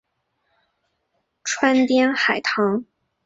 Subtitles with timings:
[1.43, 2.87] 川滇海棠